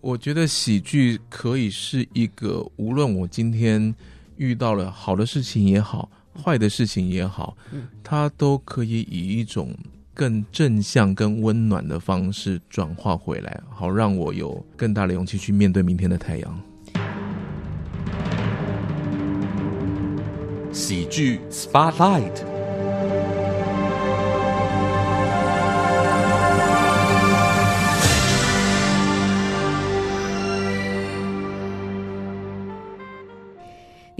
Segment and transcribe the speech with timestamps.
[0.00, 3.94] 我觉得喜剧可以是一个，无论我今天
[4.36, 6.10] 遇到了好的事情也好，
[6.42, 9.76] 坏的事情也好，嗯，它都可以以一种
[10.14, 16.60] 更正向、更温暖的方式转化回来，好让我有更大的勇气去面对明天的太阳。
[20.72, 22.49] 喜剧 Spotlight。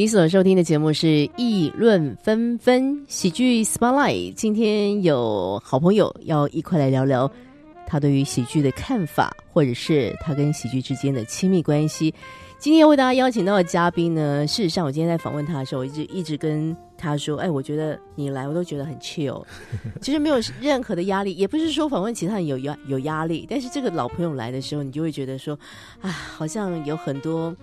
[0.00, 4.32] 你所收听的节目是《议论纷纷》喜剧 Spotlight。
[4.32, 7.30] 今天有好朋友要一块来聊聊
[7.86, 12.14] 他对于喜剧的看法，或者是他跟喜剧之间的亲密关系。
[12.58, 19.44] 今天为大家邀请到的嘉宾呢，事实上我今天在访问他的时候，我一直一直跟他说：“哎，我觉得你来，我都觉得很 chill，
[20.00, 25.58] 其 实没有任何的压力，也不是说访问其他人有压有压力，但是这个老朋友来的时候，你就会觉得说，
[26.00, 27.54] 啊，好像有很多。”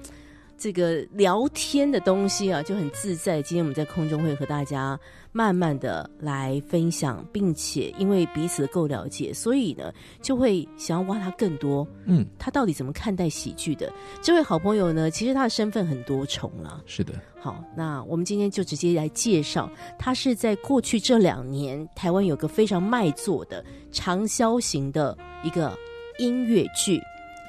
[0.58, 3.41] 这个聊天的东西啊，就很自在。
[3.44, 4.99] 今天我们在空中会和大家
[5.32, 11.88] 慢慢的来分享，并且因为彼此够了解，所以呢，就会想要挖他更多。
[12.05, 13.94] 嗯，他到底怎么看待喜剧的？
[14.20, 16.82] 这位好朋友呢，其实他的身份很多重了。
[16.88, 25.77] 是的，好，那我们今天就直接来介绍，他是在过去这两年台湾有个非常卖座的长销型的一个
[26.18, 26.99] 音乐剧，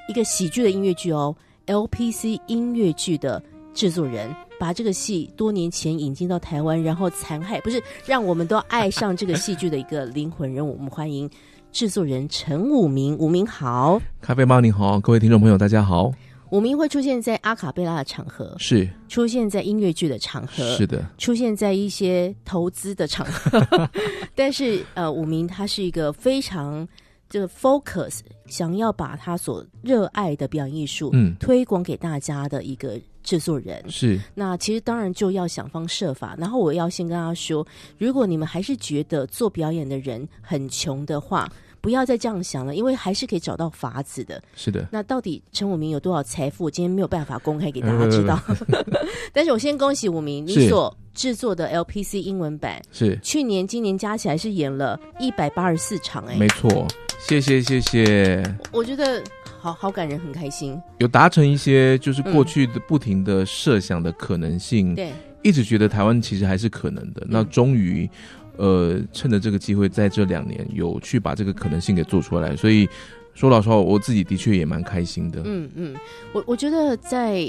[0.09, 1.35] 一个喜剧的音乐剧哦。
[1.69, 3.43] LPC 音乐剧的
[3.75, 10.73] 制作人把这个戏多年前引进到台湾，然后残害不是让我们都爱上这个戏剧的一个灵魂人物。
[10.77, 11.31] 我们欢迎
[11.71, 16.11] 制作人陈武明，武明好，咖啡猫你好，各位听众朋友大家好。
[16.51, 23.89] 武明会出现在阿卡贝拉的场合，是出现在音乐剧的场合，是的，出现在一些投资的场合。
[24.35, 26.89] 但是呃，武明他是一个非常。
[27.29, 34.19] 这个 focus 想要把他所热爱的表演艺术，嗯，推广给大家的一个制作人是。
[34.35, 36.35] 那其实当然就要想方设法。
[36.39, 37.67] 然后我要先跟他说，
[37.99, 41.51] 如果你们还是觉得做表演的人很穷的话，
[41.81, 44.43] 不要再这样想了，因为还是可以找到法子的。
[44.57, 44.89] 是的。
[44.91, 46.65] 那到底陈武明有多少财富？
[46.65, 48.39] 我今天没有办法公开给大家知道。
[49.33, 56.87] 但是我先恭喜武明，你所制作的 LPC 英文版是去年、今年加起来是演了一百八十四场，哎，没错。
[57.19, 58.41] 谢谢谢谢，
[58.71, 59.21] 我觉得
[59.59, 60.81] 好好感人，很开心。
[60.99, 65.13] 有达成一些就是过去的不停的设想的可能性，对，
[65.43, 67.27] 一直觉得台湾其实还是可能的。
[67.29, 68.09] 那终于，
[68.57, 72.55] 呃，趁着这个机会，在这两年有去把这个可能性给做出来。
[72.55, 72.89] 所以
[73.35, 75.43] 说老实话，我自己的确也蛮开心的。
[75.45, 75.97] 嗯嗯，
[76.33, 77.45] 我我觉得在。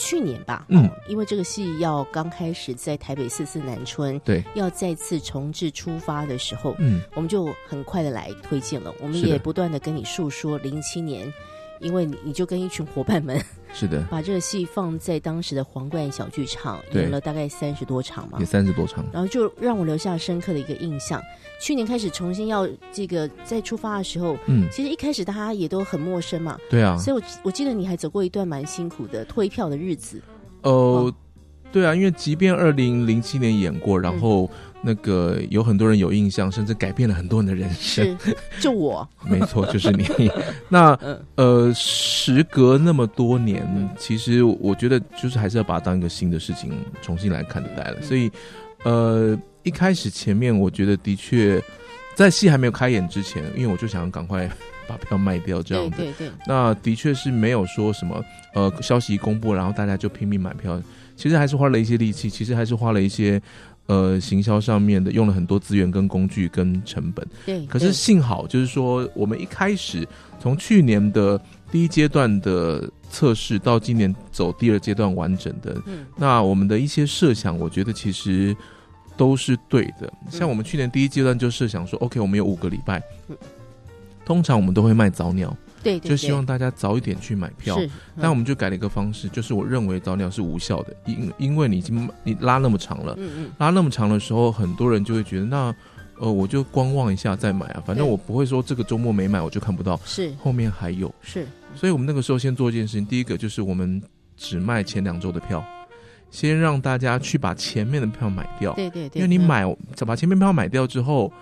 [0.00, 8.90] 去年吧，嗯，因为这个戏要刚开始在台北四四南村，对，要再次重置出发的时候，嗯，我们就很快的来推荐了。
[8.98, 11.30] 我们也不断的跟你诉说零七年，
[11.80, 13.38] 因为你你就跟一群伙伴们。
[13.72, 21.22] 是的，把这个戏放在当时的皇冠小剧场演了大概三十多场嘛，也三十多场，然后就让我留下深刻的一个印象。
[21.60, 30.20] 去年开始重新要这个再出发的时候，嗯，其实一开始大家也都很陌生嘛，对啊，所以我我记得你还走过一段蛮辛苦的退票的日子，
[30.62, 31.12] 哦，
[31.70, 34.50] 对啊，因为即便二零零七年演过，然后。
[34.82, 38.18] 那个有很多人有印象，甚至改变了很多人的人生。
[38.18, 40.08] 是，就我， 没错，就是你。
[40.68, 40.98] 那
[41.34, 43.66] 呃，时隔那么多年，
[43.98, 48.00] 其实我觉得就是还是要把它当一个新的事情重新来看待了。
[48.00, 48.30] 所以，
[48.84, 51.62] 呃，一开始前面我觉得的确，
[52.14, 54.48] 在戏还没有开演之前，因为我就想赶快
[54.88, 55.98] 把票卖掉，这样子。
[55.98, 56.30] 对对。
[56.46, 58.24] 那的确是没有说什么
[58.54, 60.80] 呃消息公布，然后大家就拼命买票。
[61.16, 63.40] 其实还是花了一些力气，其实还是花了一些。
[63.90, 67.26] 呃，行销上面的用了很多资源、跟工具、跟成本。
[67.44, 67.66] 对。
[67.66, 70.06] 可是幸好，就是说，我们一开始
[70.38, 71.40] 从去年的
[71.72, 78.56] 第一阶段的测试到今年走第二阶段完整的，嗯，那我们的一些设想，我觉得其实
[79.16, 80.12] 都是对的。
[80.30, 83.02] 像我们去年第一阶段就设想说，OK，我们有五个礼拜，
[84.24, 85.56] 通常我们都会卖早鸟。
[85.82, 87.78] 对，就希望大家早一点去买票。
[87.78, 95.74] 是，但我们就改了一个方式，就是我认为早鸟是无效的，因因为你已经你拉那么长了，嗯嗯，拉那么长的时候，很多人就会觉得，那
[96.18, 104.02] 呃，我就观望一下再买啊，反正我不会说这个周末没买我就看不到，是，后面还有，是，所以我们那个时候先做一件事情，第一个就是我们
[104.36, 105.64] 只卖前两周的票，
[106.30, 109.64] 先让大家去把前面的票买掉，对对对，因为你买
[110.06, 111.32] 把前面票买掉之后。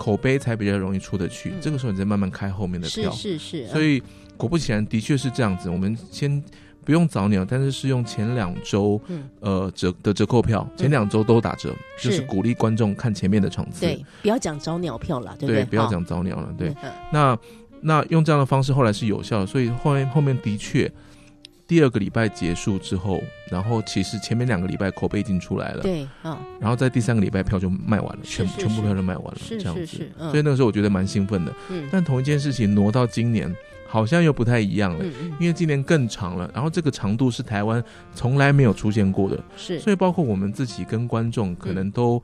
[0.00, 3.68] 口碑才比较容易出得去，这个时候你再慢慢开后面的票，是是是。
[3.68, 4.02] 所以
[4.34, 5.68] 果不其然，的确是这样子。
[5.68, 6.42] 我们先
[6.82, 8.98] 不用早鸟，但是是用前两周
[9.40, 13.82] 呃折的折扣票，前两周都打折，就是鼓励观众看前面的场次。
[13.82, 15.64] 对，不要讲早鸟票了，对不对？
[15.66, 16.74] 不要讲早鸟了，对。
[17.12, 17.38] 那
[17.82, 20.90] 那用这样的方式后来是有效的，所以后面后面的确。
[21.70, 29.86] 第二个礼拜结束之后，然后其实前面两个礼拜口碑已经出来了，对，嗯，然后在第三个礼拜票就卖完了，全是全部票都卖完了，是这样子。
[29.86, 30.28] 是是嗯。
[30.30, 31.54] 所以那个时候我觉得蛮兴奋的。
[31.68, 31.88] 嗯。
[31.92, 33.54] 但同一件事情挪到今年，
[33.86, 35.04] 好像又不太一样了，
[35.38, 37.80] 因为今年更长了，然后这个长度是台湾
[38.16, 39.78] 从来没有出现过的，是。
[39.78, 42.20] 所以包括我们自己跟观众可能都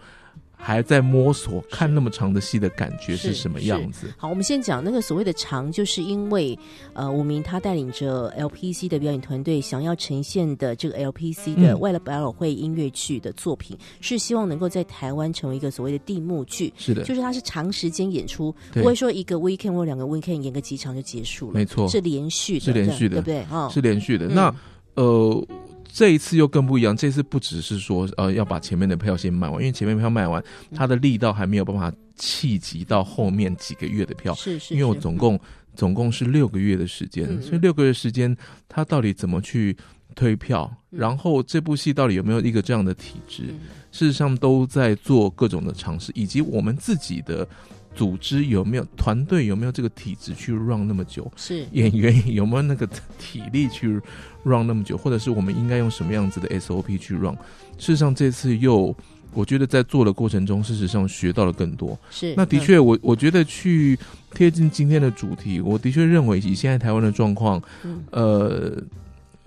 [0.58, 4.08] 还在摸索，看那么长的戏的感觉是是什么样子。
[4.16, 6.58] 好，我们先讲那个所谓的长，就是因为
[6.94, 11.80] 呃，吴明他带领着 LPC 的表演团队，想要呈现的这个 LPC 的嗯。
[11.80, 23.16] 为了百老汇音乐剧的作品，是希望能够在台湾成为一个所谓的地幕剧，是的，就是它是长时间演出，不会说一个 weekend 或两个 weekend 演个几场就结束了，没错，是连续的，是连续的。
[23.16, 23.40] 对不对？
[23.56, 24.26] 啊、是连续的。
[24.26, 24.34] 嗯。
[24.34, 24.54] 那
[24.94, 25.46] 呃，
[25.92, 34.34] 这一次又更不一样，这次不只是说呃要把前面的票先卖完，因为前面票卖完，嗯它的力道还没有办法气及到后面几个月的票。
[34.34, 35.38] 是是，因为我总共
[35.74, 38.36] 总共是六个月的时间，所以六个月时间，
[38.68, 39.76] 他到底怎么去
[40.14, 40.70] 推票？
[40.90, 43.42] 嗯然后这部戏到底有没有一个这样的体制？
[43.48, 43.60] 嗯
[43.92, 47.48] 事实上都在做各种的尝试，以及我们自己的
[47.96, 52.86] 组织有没有团队有没有这个体质去 run 那么久，是演员有没有那个
[53.18, 54.00] 体力去
[54.44, 57.34] run 那么久，或者是我们应该用什么样子的 SOP 去 run？
[57.78, 58.94] 事实上这次又。
[59.34, 61.98] 我觉得在做的过程中，事实上学到了更多。
[62.10, 63.98] 是，那的嗯确我，我觉得去
[64.32, 68.82] 贴近今天的主题，我的确认为以现在台湾的状况，嗯呃，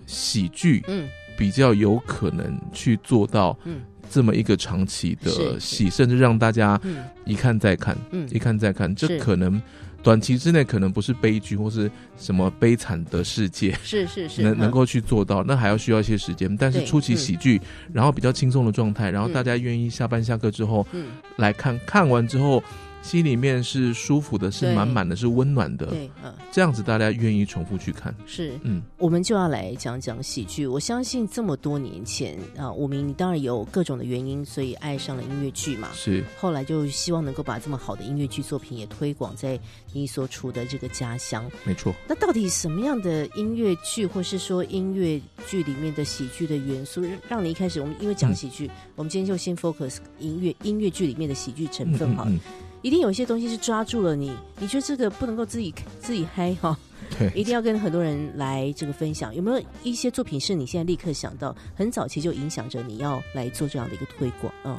[0.06, 3.80] 喜剧嗯比较有可能去做到嗯
[4.10, 6.96] 这么一个长期的是戏，甚至让大家嗯。
[7.24, 8.28] 一看再看，嗯。
[8.30, 9.60] 一看再看，这可能
[10.02, 13.76] 短期之内可能不是悲剧或是什么悲惨的世界。
[13.82, 14.44] 是是 是嗯。
[14.44, 16.54] 能能够去做到，那还要需要一些时间。
[16.56, 17.16] 但是对初期嗯。
[17.16, 17.60] 喜剧，
[17.92, 19.32] 然后比较轻松的状态，然后嗯。
[19.32, 21.06] 大家愿意下班下课之后嗯。
[21.36, 22.62] 来看，看完之后
[23.02, 25.86] 心里面是舒服的，是满满的，是温暖的。
[25.86, 28.14] 对嗯这样子大家愿意重复去看。
[28.26, 30.66] 是嗯，我们就要来讲讲喜剧。
[30.66, 35.88] 我相信这么多年前啊，吴明你当然有各种的原因，所以爱上了音乐剧嘛。
[35.94, 39.58] 是后来就希望能够把这么好的音乐剧作品也推广在
[39.92, 41.48] 你所处的这个家乡。
[41.64, 41.94] 没错。
[42.08, 52.24] 那到底什么样的音乐剧，或是说音乐剧里面的喜剧的元素，让你一开始我们因为讲嗯喜剧，我们今天就先 focus 音乐音乐剧里面的喜剧成嗯分哈。
[52.26, 52.40] 嗯，
[52.82, 56.76] 一定有一些东西是抓住了你，你觉得这个不能够自己自己嗨哈。
[57.18, 59.34] 对，一定要跟很多人来这个分享。
[59.34, 64.52] 有没有一些作品是你现在立刻想到，很早期就影响着你要来做这样的一个推广？
[64.64, 64.78] 嗯，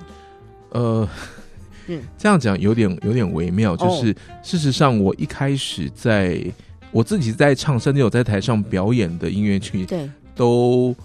[0.70, 1.10] 呃，
[1.88, 6.42] 嗯这样讲有点有点微妙，就哦是、事实上我一开始在
[6.92, 10.96] 我自己在唱，甚至有在台上表演的音乐剧，对，都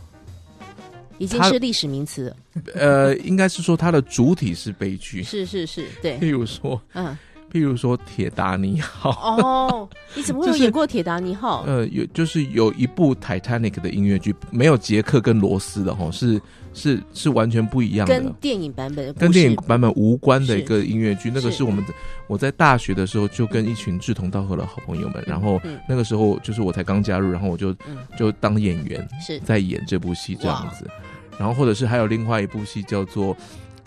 [1.19, 2.35] 已经是历史名词。
[2.75, 7.17] 呃，应该是说它的主体是悲剧，是是是，对， 例如说，嗯，
[7.57, 9.11] 譬如说《铁达尼号》
[9.43, 11.65] 哦，你怎么会有演过《铁达尼号》？
[11.67, 16.39] 呃，有就是有一部 Titanic 的音乐剧，没有杰克跟罗斯的哈，是
[16.75, 21.31] 是是完全不一样的，跟电影版本的跟电影版本无关的一个音乐剧。
[21.35, 21.57] 那个是。
[21.57, 21.83] 是我们
[22.27, 25.79] 我在大学的时候就跟一群志同道合的好朋友们，然后嗯。
[25.89, 27.97] 那个时候就是我才刚加入，然后我就嗯。
[28.19, 29.41] 就当演员是。
[29.41, 30.87] 在演这部戏这样子，
[31.39, 33.35] 然后或者是还有另外一部戏叫做《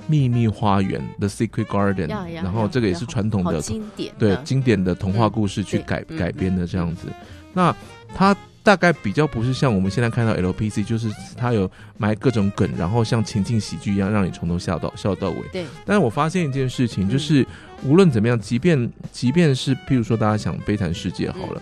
[0.10, 7.08] 秘密花园》The Secret Garden，然后这个也是传统好的经典，对嗯经典的童话故事去改嗯改编的这样子。
[7.54, 7.74] 那
[8.16, 15.42] 它大概比较不是像我们现在看到 LPC，就是它有埋各种梗，然后像情境喜剧一样，让你从头笑到笑到尾。
[15.54, 17.46] 对，但是我发现一件事情，嗯就是
[17.84, 21.62] 无论怎么样，即便即便是譬如说大家想《悲惨世界》好了，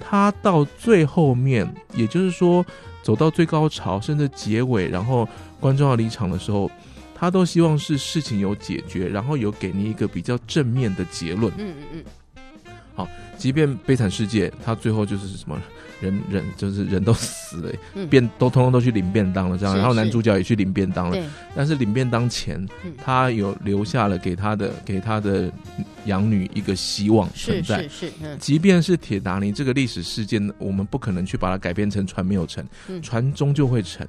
[0.00, 2.64] 它到最后面，也就是说
[3.02, 5.28] 走到最高潮，甚至结尾，然后
[5.60, 6.70] 观众要离场的时候。
[7.22, 11.52] 他都希望是事情有解决，然后有给你一个比较正面的结论。
[11.56, 12.04] 嗯嗯
[12.64, 15.56] 嗯，好即便《悲惨世界》，他最后就是什么
[16.00, 18.08] 人人就是人都死了，嗯。
[18.08, 21.12] 便都通通都去领便当了这样，是然后男主角也去领便当了。
[21.12, 21.24] 对，
[21.54, 25.48] 但是领便当前嗯，他有留下了给他的给他的
[26.06, 27.84] 养女一个希望存在。
[27.84, 28.08] 是。
[28.08, 28.36] 是，嗯。
[28.40, 33.00] 即便是铁达尼这个历史事件，我们不可能去把它改编成船没有沉，嗯。
[33.00, 34.04] 船终究会沉，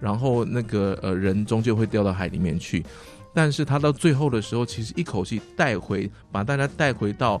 [0.00, 2.84] 然后那个呃人终究会掉到海里面去。
[3.34, 7.40] 但是他到最后的时候，其实一口气带回，把大家带回到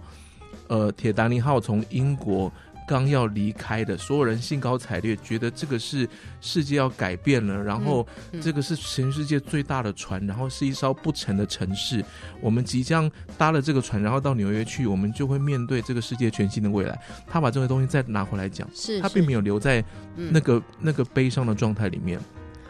[0.68, 2.52] 呃铁达尼号从英国
[2.86, 6.06] 刚要离开的，所有人兴高采烈，觉得这个是
[6.42, 12.04] 世界要改变了，然后嗯这个是全世界最大的船，然后是一艘不沉的城市，
[12.42, 16.96] 我们即将搭了这个船，然后到纽约去，我们就会面对这个世界全新的未来。
[17.26, 19.82] 他把这个东西再拿回来讲，是，他并没有，留在
[20.16, 22.20] 嗯那个、那个悲伤的状态里面。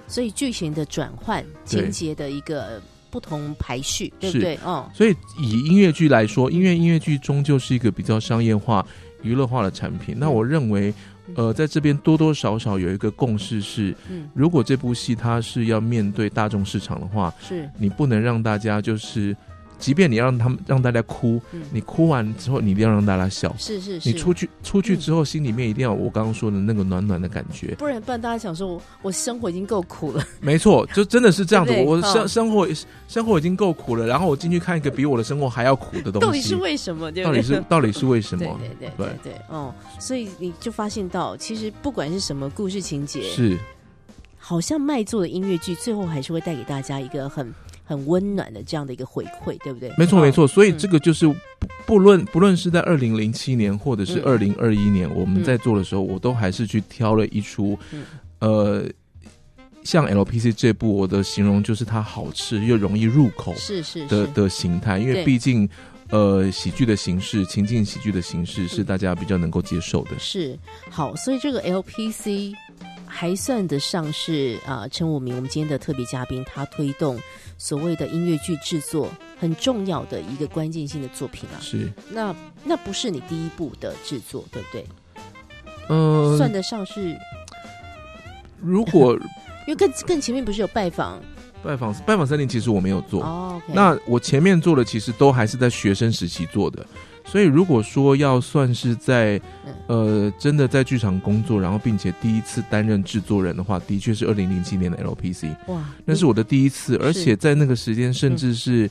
[0.08, 4.58] 所以剧情的转换、情节的一个不同排序，对对？
[4.64, 8.86] 哦，所以以音乐剧来说，音乐音乐剧终究是一个比较商业化，
[9.22, 10.14] 娱乐化的产品。
[10.18, 10.92] 那我认为，
[11.34, 19.36] 呃，在这边多多少少有一个共识是，嗯，如果这部戏它是要面对大众市场的话，是你不能让大家就是。
[19.78, 23.54] 即便你让他们让大家哭，嗯你哭完之后，你一定要让大家笑。
[23.58, 27.74] 是是是，你出去出去之后，心里面一定要有我刚刚说的那个暖暖的感觉。
[27.78, 31.72] 不然不然大家想说我我生活已经够苦了，没错，就真的是这样子。
[31.72, 32.68] 对对我生哦生活
[33.08, 37.10] 生活已经够苦了，然后我进去看一个比我的生活还要苦的东西，到底是为什么？
[37.12, 37.24] 对对？
[37.24, 38.58] 到底是 到底是为什么？
[38.60, 43.58] 对对对对对，哦，所以你就发现到，其实不管是什么故事情节，是
[44.38, 47.52] 好像卖座的音乐剧，最后还是会带给大家一个很
[47.86, 49.88] 很温暖的这样的一个回馈，对不对？
[49.90, 50.46] 哦没错没错。
[50.46, 51.36] 所以这个就是不
[51.86, 58.04] 不论不论是在二零零七年或者是嗯二零二一年，我们在做的时候，我都还是去挑了一出，嗯
[58.40, 58.84] 呃，
[59.84, 65.66] 像 LPC 这部，我的形容就是它好吃又容易入口是是的，的形态，因为毕竟。
[66.10, 70.12] 呃，喜剧的形式，情境喜剧的形式是大家比较能够接受的。
[70.20, 70.56] 是
[70.88, 72.54] 好，所以这个 LPC
[73.18, 77.18] 还算得上是啊，陈武明我们今天的特别嘉宾，他推动
[77.56, 79.08] 所谓的音乐剧制作
[79.40, 81.56] 很重要的一个关键性的作品啊。
[81.58, 84.86] 是，那那不是你第一部的制作，对不对？
[85.88, 87.16] 嗯、算得上是，
[88.60, 89.14] 如果
[89.66, 91.18] 因为更更前面不是有拜访
[91.64, 93.22] 拜访拜访森林，其实我没有做。
[93.22, 96.86] 哦那我前面做的其实都还是在学生时期做的，
[97.26, 99.74] 所以如果说要算是在嗯。
[99.88, 108.90] 呃真的在剧场工作，然后并且第一次担任制作人的话，的确是二零零七年的 LPC，哇，那是我的第一次，而且在那个时间甚至是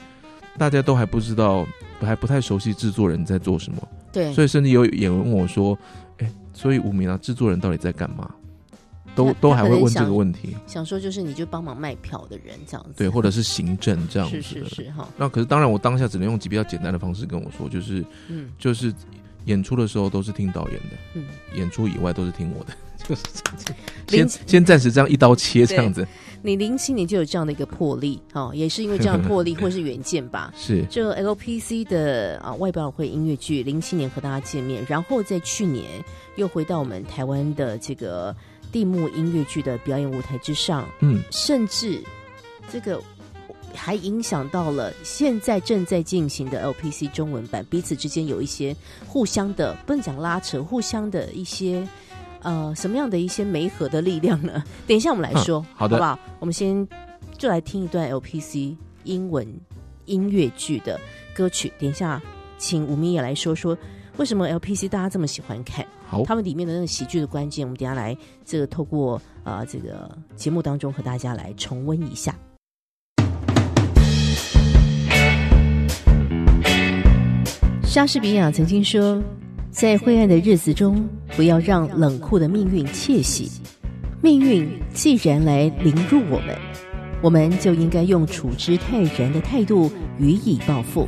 [0.58, 1.68] 大家都还不知道，
[2.00, 5.78] 还不太熟悉制作人在做什么，对，所以甚至有演员问我说
[6.20, 8.34] ：“哎，所以吴明啊，制作人到底在干嘛？”
[9.16, 14.70] 都都还会问这个问题，想说就是你就帮忙卖票的人这样子，对，或者是行政这样子是的。
[14.70, 18.94] 是是哈，那可是当然，我当下只能用比较简单的方式跟我说，就是嗯就是
[19.46, 21.24] 演出的时候都是听导演的，嗯，
[21.56, 22.74] 演出以外都是听我的，
[23.08, 23.22] 就是
[24.06, 24.40] 这样子。
[24.40, 26.08] 先先暂时这样一刀切这样子，
[26.42, 30.52] 你零七年就有这样的一个魄力，哦，也是因为这样的魄力 或是远见吧。
[30.58, 35.86] 是这 LPC 的啊外表会音乐剧，零七年和大家见面，然后在去年
[36.36, 38.36] 又回到我们台湾的这个
[38.76, 42.04] 地幕音乐剧的表演舞台之上，嗯，甚至
[42.70, 43.02] 这个
[43.74, 48.76] 还影响到了现在正在进行的 LPC 中文版，彼此之间有一些
[49.08, 51.88] 互相的不能讲拉扯，互相的一些
[52.42, 54.62] 呃什么样的一些媒合的力量呢？
[54.86, 56.20] 等一下我们来说，嗯好的不好？
[56.42, 56.86] 我们先
[57.38, 59.48] 就来听一段 LPC 英文
[60.04, 61.00] 音乐剧的
[61.34, 62.22] 歌曲，等一下
[62.58, 63.78] 请吴明也来说说。
[64.18, 65.86] 为什么 LPC 大家这么喜欢看？
[66.24, 72.34] 他们里面的那个喜剧的关键，我们等下来这个透过啊、这个节目当中和大家来重温一下。
[77.84, 79.22] 莎士比亚曾经说，
[79.72, 83.50] 在灰暗的日子中，不要让冷酷的命运窃喜。
[84.22, 86.58] 命运既然来凌辱我们，
[87.22, 91.08] 我们就应该用处之泰然的态度予以报复。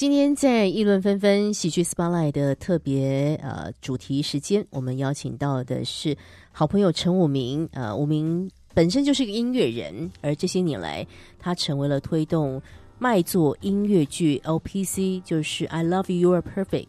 [0.00, 6.16] 今天在议论纷纷喜剧 Spotlight 的特别呃主题时间，我们邀请到的是
[6.52, 7.68] 好朋友陈武明。
[7.72, 11.06] 呃，武明本身就是一个音乐人，而这些年来，
[11.38, 12.62] 他成为了推动
[12.98, 16.86] 卖座音乐剧 LPC，就是 I Love You Are Perfect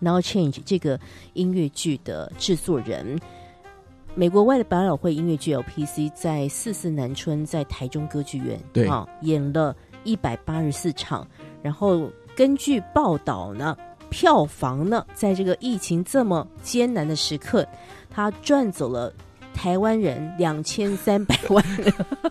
[0.00, 0.98] Now Change 这个
[1.34, 3.20] 音乐剧的制作人。
[4.16, 11.24] 美国外的百老汇音乐剧 LPC 在四四南春在台中歌剧院对啊演了一百八十四场，
[11.62, 12.10] 然后。
[12.38, 13.76] 根据报道呢，
[14.10, 17.66] 票房呢，在这个疫情这么艰难的时刻，
[18.08, 19.12] 他赚走了
[19.52, 21.64] 台湾人两千三百万。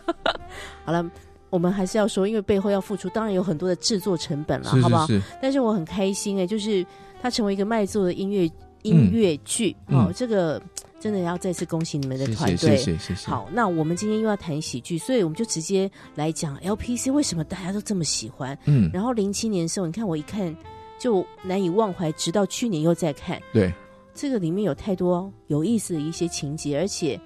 [0.86, 1.06] 好了，
[1.50, 5.06] 我们还是要说，因为背后要付出，当然有很多的制作成本了，是好不好？
[5.42, 6.86] 但是我很开心哎、就是
[7.22, 8.50] 他成为一个卖座的音乐
[8.84, 10.62] 音乐剧，嗯哦，这个
[11.00, 12.58] 真的要再次恭喜你们的团队。
[12.58, 13.30] 谢谢谢谢谢。
[13.30, 18.58] 好，那我们今天又要谈喜剧，所以我们就直接来讲 LPC 为什么大家都这么喜欢。
[18.66, 20.56] 嗯，然后零七年的时候，你看我一看
[21.00, 23.72] 就难以忘怀，直到去年又在看，对，
[24.14, 27.20] 这个里面有太多有意思的一些情节，而且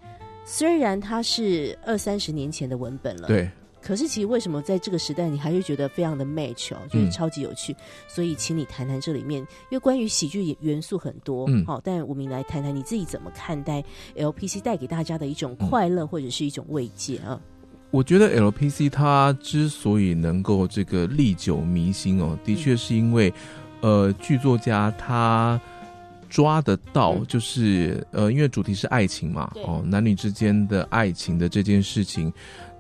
[0.43, 3.49] 虽然它是二三十年前的文本了，对，
[3.81, 7.11] 可是其实为什么在这个时代你还是觉得非常的 match 哦，就是嗯。
[7.11, 7.75] 超级有趣？
[8.07, 11.65] 所以请你谈谈这里面，因为关于喜剧元素很多，嗯。
[11.65, 13.83] 好、但我们来谈谈你自己怎么看待
[14.15, 15.67] LPC 带给大家的一种嗯。
[15.67, 17.39] 快乐或者是一种慰藉啊？
[17.89, 23.33] 我觉得 LPC 它之所以能够这个历久弥新哦，的确是因为，
[23.81, 25.59] 呃，剧作家他
[26.29, 32.31] 抓得到嗯，就是呃，因为主题是爱情嘛，哦，男女之间的爱情的这件事情，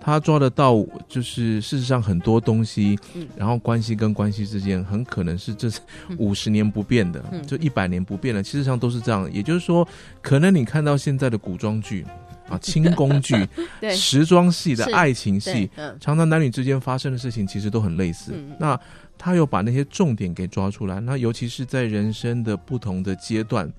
[0.03, 0.75] 他抓得到，
[1.07, 3.27] 就是事实上很多东西，嗯。
[3.35, 5.69] 然后关系跟关系之间很可能是这
[6.09, 6.17] 嗯。
[6.17, 7.45] 五十年不变的，嗯。
[7.45, 9.31] 就一百年不变的，事实上都是这样。
[9.31, 9.87] 也就是说，
[10.21, 12.03] 可能你看到现在的古装剧
[12.49, 13.47] 啊、 轻功剧、
[13.91, 15.95] 时装戏的爱情戏，，嗯。
[15.99, 18.31] 常常男女之间发生的事情其实都很类似。
[18.35, 18.55] 嗯。
[18.59, 18.79] 那
[19.17, 23.71] 他又把那些重点给抓出来，那尤其是在人生的不同的阶段，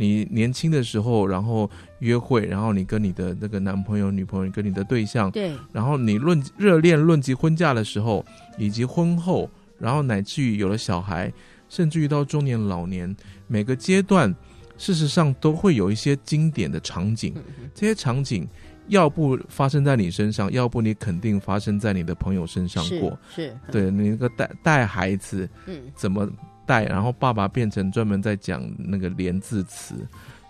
[0.00, 8.24] 你年轻的时候，然后约会，然后你跟你的那个男朋友、女朋友，跟你的对象，对，然后你论热恋、论及婚嫁的时候，
[8.56, 11.32] 以及婚后，然后乃至于有了小孩，
[11.68, 13.12] 甚至于到中年、老年，
[13.48, 14.32] 每个阶段，
[14.76, 17.34] 事实上都会有一些经典的场景。
[17.74, 18.46] 这些场景，
[18.88, 23.18] 要不发生在你身上，要不你肯定发生在你的朋友身上过。
[23.34, 25.82] 是，是，对你那个带带孩子嗯。
[25.94, 26.28] 怎么
[26.66, 29.94] 带，然后爸爸变成专门在讲那个连字词，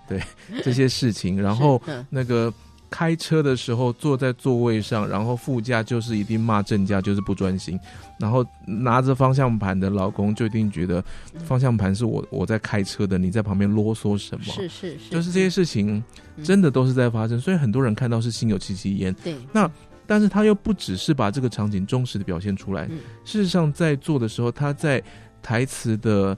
[0.09, 0.21] 对
[0.62, 1.80] 这些事情，然后
[2.11, 2.52] 那个
[2.90, 7.78] 开车的时候坐在座位上，然后副驾就是一定骂正驾就是不专心，
[8.18, 11.04] 然后拿着方向盘的老公就一定觉得
[11.45, 14.45] 方向盘是我我在开车的，你在旁边啰嗦什么？
[14.45, 16.02] 是是是，就是这些事情
[16.37, 19.71] 嗯真的都是在发生，所以很多人看到是心有戚戚焉，对，那
[20.07, 22.99] 但是他又不只是把这个场景忠实的表现出来，嗯。
[23.26, 25.02] 事实上在做的时候，他在
[25.42, 26.35] 台词的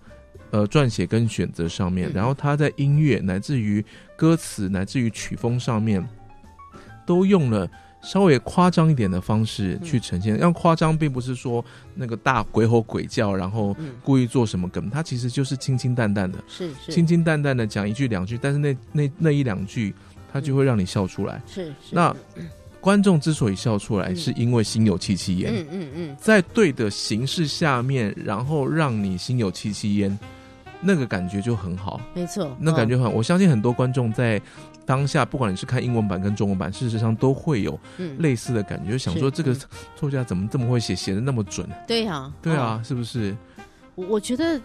[0.50, 2.12] 呃撰写跟选择上面，嗯。
[2.12, 3.84] 然后他在音乐乃至于
[4.16, 6.04] 歌词乃至于曲风上面，
[7.10, 7.68] 都用了。
[8.02, 11.62] 稍微夸张一点的方式嗯去呈现，让夸张并不是说
[11.94, 19.94] 那个大鬼吼鬼叫，然后嗯故意做什么梗，他其实就是清清淡淡的，是是清清淡淡的讲一句两句，但是那那那一两句，
[20.32, 21.42] 他就会让你笑出来。
[21.46, 22.16] 是是，那
[22.80, 25.52] 观众之所以笑出来，嗯是因为心有戚戚焉。
[25.54, 30.18] 嗯嗯嗯，在对的形式下面，然后让你心有戚戚焉，
[30.80, 33.12] 那个感觉就很好，没错，那感觉哦很。
[33.12, 34.40] 我相信很多观众在
[34.90, 39.60] 当下，不管你是看英文版跟中文版，事实上都会有嗯类似的感觉，就想说这个嗯
[39.94, 41.68] 作家怎么这么会写，写的那么准？
[41.86, 43.36] 对呀，对啊，哦，是不是？
[43.94, 44.60] 我我觉得。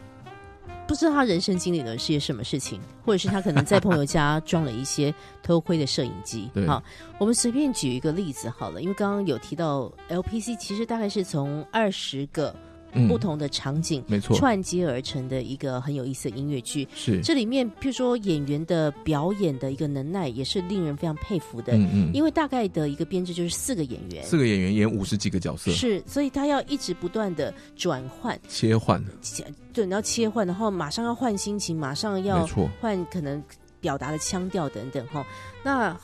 [0.88, 5.12] 不知道他人生经历了些什么事情，或者是他可能在朋友家装了一些
[5.42, 6.48] 偷窥的摄影机。
[6.54, 6.82] 对好，
[7.18, 12.56] 我们随便举一个例子好了，因为刚刚有提到 LPC，其实大概是从二十个
[12.96, 13.06] 嗯。
[13.08, 16.88] 不同的场景没错，串接而成的一个很有意思的音乐剧。
[16.96, 21.74] 是，这里面，譬如说演员的表演的一个能耐，也是令人非常佩服的。
[21.74, 33.42] 嗯嗯，因为大概的一个编制就是四个演员，四个演员演五十几个角色，是，所以他要一直不断的转换，切换，切对，你要切换，然后马上要换心情，马上要错，换可能
[33.80, 35.26] 表达的腔调等等哈。
[35.64, 35.96] 那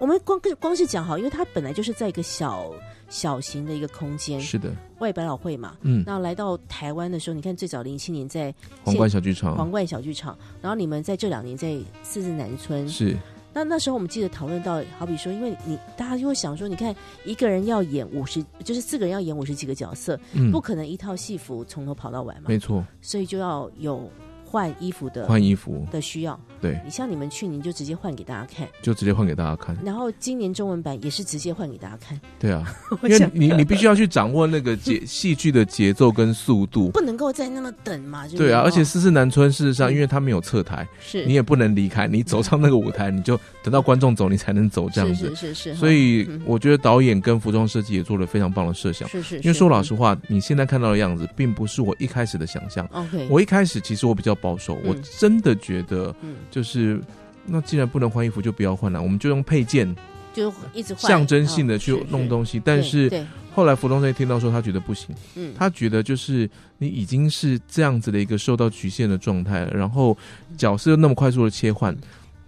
[0.00, 2.70] 我们光光是讲好，因为他本来就是在一个小
[3.08, 5.76] 小型的一个空间，是的，外百老汇嘛。
[5.82, 9.56] 嗯，那来到台湾的时候，你看最早零七年在皇冠小剧场。
[9.56, 13.16] 皇冠小剧场，然后你们在这两年在四字南村，是，
[13.52, 20.50] 那那时候我们记得讨论到，好比说，因为你大家就会想说，你看一个人要演五十，就是四个人要演五十几个角色，嗯。
[20.50, 24.10] 不，可能一套戏服从头跑到尾嘛，没错，所以就要有
[24.44, 26.38] 换衣服的换衣服，的需要。
[26.60, 32.64] 对，你像你们去年就直接换给大家看，就直接换给大家看，然后今年中文版也是直接换给大家看，对啊，
[33.04, 36.90] 因为你你必须要去掌握那个节 戏剧的节奏跟速度。
[36.90, 39.96] 不能够再那么等嘛，就是对啊，哦而且四四南村事实上，嗯。
[39.96, 41.24] 因为他没有侧台，是。
[41.24, 45.34] 你也不能离开，你走上那个舞台，你就等到观众走，你才能走这样子。
[45.34, 46.42] 是是是，所以嗯。
[46.44, 49.08] 我觉得导演跟服装设计也做了非常棒的设想。
[49.08, 52.86] 是是，因为说老实话，你现在看到的样子，并不是我一开始的想象。
[52.92, 57.00] ，OK，我一开始其实我比较保守，我嗯真的觉得嗯就是，
[57.46, 59.94] 那既然不能换衣服，就不要换了，我们就用配件
[60.32, 62.60] 就一直换象征性的去弄东西。
[62.64, 63.10] 但是，
[63.54, 65.14] 后来服装设计听到说，他觉得不行。
[65.34, 70.16] 嗯，他觉得就是你已经是这样子的一个受到局限的状态了，然后
[70.56, 71.96] 角色又那么快速的切换，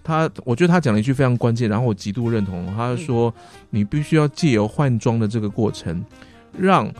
[0.05, 3.33] 他我觉得他讲了一句非常关键，然后我极度认同，他说
[3.71, 6.05] 你必须要借由换装的这个过程，
[6.59, 6.93] 让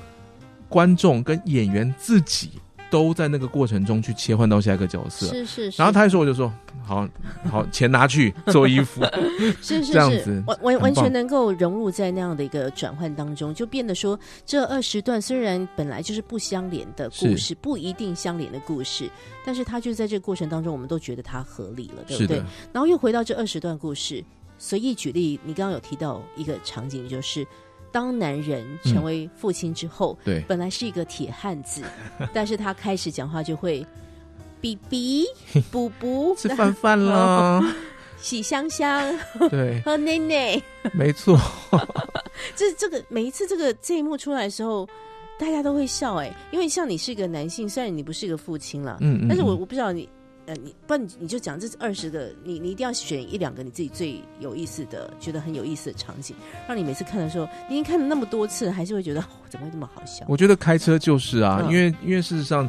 [0.71, 2.53] 观众跟演员自己
[2.91, 5.27] 都在那个过程中去切换到下一个角色。
[5.27, 6.53] 是是，然后他一说，我就说
[6.85, 7.07] 好
[7.51, 9.05] 好，钱拿去做衣服，
[9.61, 19.11] 是是是这样子完完完全能够融入在那样的一个转换当中，就变得说这二十段虽然本来就是不相连的故事，不一定相连的故事，
[19.45, 22.39] 但是他就在这个过程当中，我们都觉得它合理了，对不对？，
[22.73, 24.25] 然后又回到这二十段故事，
[24.57, 27.47] 随意举例，你刚刚有提到一个场景，就是
[27.93, 31.83] 当男人成为父亲之后，对，本来是一个铁汉子，
[32.33, 33.85] 但是他开始讲话就会
[34.61, 35.25] 比比
[35.71, 37.63] 补 补，吃饭饭啦，
[38.21, 39.15] 洗香香，
[39.51, 40.61] 对，喝奶奶，
[40.93, 41.39] 没错。
[42.55, 44.89] 这这个每一次这个这一幕出来的时候，
[45.39, 50.09] 大家都会笑哎，因为像你是一个男性，虽然你不是一个父亲了，嗯嗯，但是我我不知道你。
[50.49, 56.35] 呃，你不然你就讲这二十个，你你一定要选一两个你自己最有意思的，觉得很有意思的场景，
[56.67, 60.25] 让你每次看的时候，你已经看了那么多次，还是会觉得怎么会这么好笑？
[60.27, 62.69] 我觉得开车就是啊，因为因为事实上。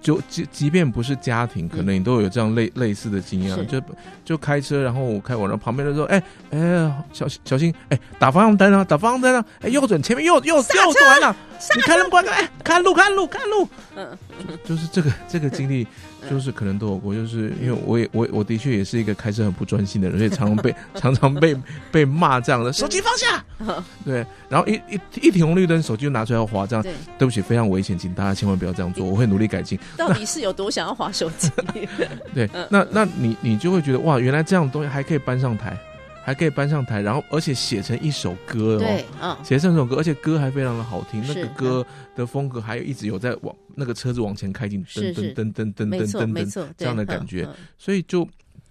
[0.00, 3.66] 就即即便不是家庭，可能你都有这样类类似的经验。
[3.66, 3.82] 就
[4.24, 11.36] 就开车，然后我开我，然后旁边的说：“哎哎，小心小心，哎，打方向灯啊，打方向灯啊，哎，右转，前面右右右转了，
[11.74, 14.16] 你开那么快，哎，看路看路看路。”嗯，
[14.64, 15.84] 就是这个这个经历。
[16.28, 21.56] 就是可能都有过，就是因为我也我我的确也是一个开车很不专心的人，所以常常被 常常被
[21.90, 23.44] 被骂这样的，手机放下，
[24.04, 26.82] 对，然后一一一停红绿灯，手机就拿出来要划，这样
[27.18, 29.78] 对不起，非常危险，请大家千万不要这样做，我会努力改进。
[29.96, 31.50] 到底是有多想要划手机？
[32.34, 35.76] 对，那那你你就会觉得哇，原来这样的东西还可以搬上台。
[36.28, 48.28] 还可以搬上台，然后而且写成一首歌哦，对，嗯，写成一首歌，而且歌还非常的好听，那个歌的风格还有一直有在往那个车子往前开进，噔噔噔噔噔噔噔噔这样的感觉，所以就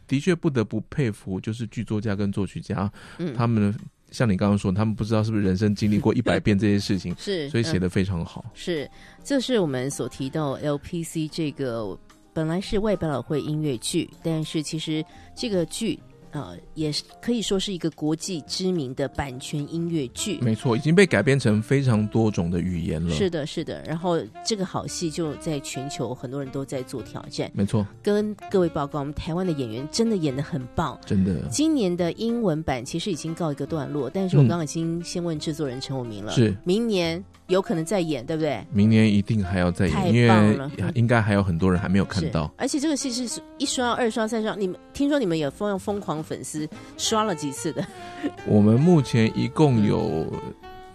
[0.08, 2.91] 的确不得不佩服，就是剧作家跟作曲家，
[3.36, 3.76] 他们
[4.12, 8.46] 像你刚刚说，他们不知道是不是人生经历过 一百遍这些事情，是，所以写的非常好。
[8.54, 8.88] 是，
[9.24, 11.98] 这是我们所提到 LPC 这个
[12.34, 15.04] 本来是外百老汇音乐剧，但是其实
[15.36, 16.00] 这个剧。
[16.32, 23.13] 呃，也是可以说是一个国际知名的版权音乐剧，没错，已经被改编成非常多种的语言了。
[23.13, 23.82] 是的，是的。
[23.84, 27.86] 然后这个好戏就在全球很多人都在做挑战，没错。
[28.04, 31.48] 跟各位报告，我们台湾的演员真的演的很棒，真的。
[31.50, 37.24] 今年的英文版其实已经告一个段落，但是我刚刚已经先问制作人陈武明了，是明年。
[37.48, 38.62] 有可能再演，对不对？
[38.74, 42.52] 明年一定还要再演，因为应该还有很多人还没有看到。
[42.58, 44.54] 而且这个戏是一刷、二刷、三刷。
[44.56, 47.86] 你们听说你们也疯疯狂粉丝刷了几次的？
[48.46, 50.32] 我们目前一共有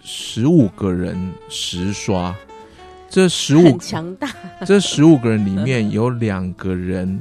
[0.02, 2.34] 十五个人十刷，
[3.08, 4.28] 这十五强大。
[4.66, 7.20] 这十五个人里面有两个人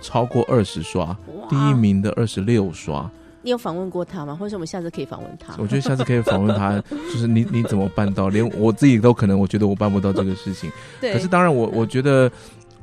[0.00, 1.16] 超过二十刷，
[1.48, 3.10] 第一名的二十六刷。
[3.40, 4.34] 你有访问过他吗？
[4.34, 5.54] 或者我们下次可以访问他？
[5.58, 8.28] 我觉得下次可以访问他， 就是你你怎么办到？
[8.28, 10.70] 连我自己都可能，我觉得我办不到这个事情。
[11.00, 11.12] 对。
[11.12, 12.30] 可是当然，我我觉得，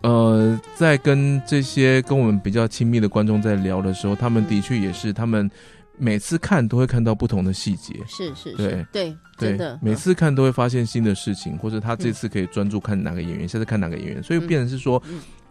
[0.06, 5.50] 呃，在跟这些跟我们比较亲密的观众在聊的时候，他们的确也是，他们
[5.98, 7.96] 每次看都会看到不同的细节。
[8.08, 15.02] 是是，对对，真的，每次看都会发现新的事情，或者他这次可以专注看哪个演员，下次看哪个演员，所以变成是说，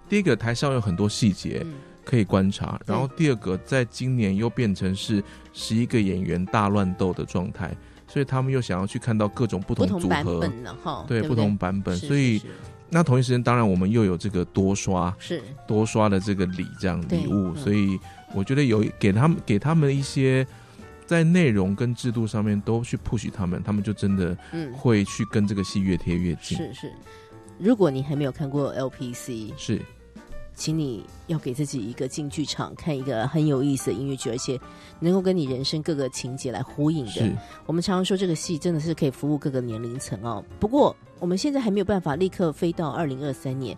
[0.08, 1.66] 第一个台上有很多细节。
[2.06, 7.74] 可以观察，然后第二个，在今年又变成是十一个演员大乱斗的状态，
[8.06, 10.46] 所以他们又想要去看到各种不同组合，
[11.08, 12.42] 对不同版本，所以
[12.90, 17.98] 那同一时间，当然我们又有这个多刷，是多刷的这个礼这样礼物，所以
[18.34, 20.46] 我觉得有给他们给他们一些
[21.06, 24.36] 在内容跟制度上面都去 push 他们，他们就真的
[24.72, 26.56] 会去跟这个戏越贴越近。
[26.56, 26.92] 是是，
[27.58, 29.80] 如果你还没有看过 LPC，是。
[30.54, 34.58] 请你要给自己一个进剧场看一个很有意思的音乐剧，而且
[35.00, 37.32] 能够跟你人生各个情节来呼应的。
[37.66, 40.44] 我们常常说这个戏真的是可以服务各个年龄层哦。
[40.60, 43.76] 不过我们现在还没有办法立刻飞到二零二三年。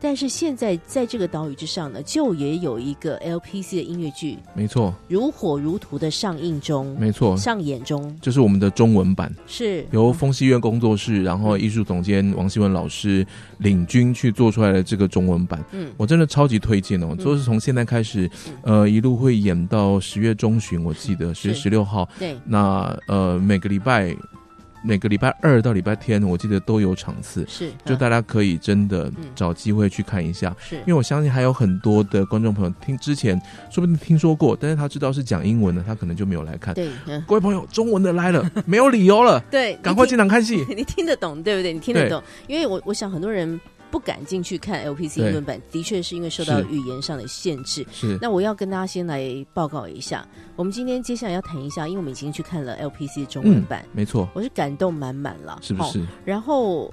[0.00, 9.84] 但是现在在这个岛屿之上呢，就也有一个 LPC 的音乐剧，没错，如火如荼的上映中，没错，上演中，就是我们的中文版，是。
[9.90, 13.26] 由风戏院工作室，然后艺术总监王希文老师
[13.58, 18.30] 领军去做出来的这个中文版，嗯，我真的超级推荐哦，就是从现在开始，
[18.62, 24.16] 呃，一路会演到十月中旬，我记得十月十六号，对，那呃每个礼拜。
[24.82, 36.74] 每个礼拜二到礼拜天，我记得都有场次，是就大家可以真的找机会去看一下，是因为我相信还有很多的观众朋友听之前说不定听说过，但是他知道是讲英文的，他可能就没有来看。
[36.74, 36.88] 对，
[37.26, 40.64] 各位朋友，中文的来了， 没有理由了，对，赶快进场看戏。
[40.74, 41.72] 你听得懂对不对？
[41.72, 43.60] 你听得懂，因为我我想很多人。
[43.90, 47.86] 不敢进去看 LPC 英文版，的确是因为受到语言上的限制。
[47.90, 56.04] 是，那我要跟大家先来报告一下，我们今天接下来要谈一下，因为我们已经去看了 LPC 中文版，没错，我是感动满满了，是不是？
[56.24, 56.92] 然后。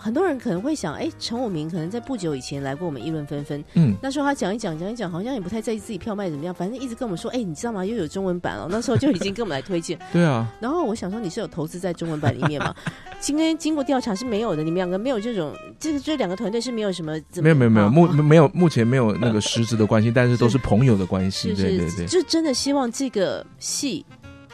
[0.00, 3.62] 很多人可能会想，哎，陈武明可能在不久以前来过我们议论纷纷。
[3.74, 7.84] 嗯，那时候他讲一讲，讲一讲，好像也不太在意自己票卖怎么样，反正一直跟我们说，哎，你知道吗？
[7.84, 8.66] 又有中文版了。
[8.70, 9.98] 那时候就已经跟我们来推荐。
[10.12, 10.50] 对啊。
[10.60, 12.74] 然后我想说，你是有投资在中文版里面吗？
[13.20, 17.12] 今天经过调查是没有的，你们两个没有这种，这个这两个团队是没有什么。
[17.34, 21.52] 没有没有没有目没有目前没有那个实质的关系，但是都是朋友的关系。
[21.54, 22.06] 对对对。
[22.06, 24.04] 就真的希望这个戏。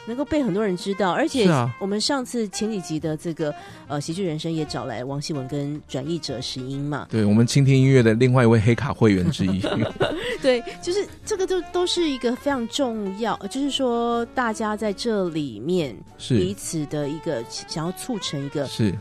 [0.07, 1.47] 能够被很多人知道，而且
[1.79, 3.53] 我们上次前几集的这个
[3.87, 9.61] 呃喜剧人生也找来王希文跟转译者石英嘛，对我们倾听音乐的另外一位黑卡会员之一，
[10.41, 16.37] 对，就是这个都都是一个非常重要，呃就是说大家在这里面是。
[16.37, 18.93] 彼此的一个想要促成一个是。